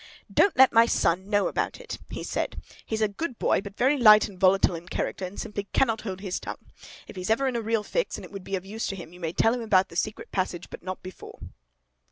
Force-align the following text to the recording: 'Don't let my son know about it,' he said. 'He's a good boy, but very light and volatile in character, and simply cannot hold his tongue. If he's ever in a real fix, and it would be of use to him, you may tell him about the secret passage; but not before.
'Don't 0.33 0.57
let 0.57 0.73
my 0.73 0.87
son 0.87 1.29
know 1.29 1.47
about 1.47 1.79
it,' 1.79 1.99
he 2.09 2.23
said. 2.23 2.59
'He's 2.87 3.03
a 3.03 3.07
good 3.07 3.37
boy, 3.37 3.61
but 3.61 3.77
very 3.77 3.99
light 3.99 4.27
and 4.27 4.39
volatile 4.39 4.73
in 4.73 4.87
character, 4.89 5.25
and 5.25 5.39
simply 5.39 5.65
cannot 5.73 6.01
hold 6.01 6.21
his 6.21 6.39
tongue. 6.39 6.71
If 7.07 7.15
he's 7.15 7.29
ever 7.29 7.47
in 7.47 7.55
a 7.55 7.61
real 7.61 7.83
fix, 7.83 8.15
and 8.17 8.25
it 8.25 8.31
would 8.31 8.43
be 8.43 8.55
of 8.55 8.65
use 8.65 8.87
to 8.87 8.95
him, 8.95 9.13
you 9.13 9.19
may 9.19 9.31
tell 9.33 9.53
him 9.53 9.61
about 9.61 9.89
the 9.89 9.95
secret 9.95 10.31
passage; 10.31 10.71
but 10.71 10.81
not 10.81 11.03
before. 11.03 11.37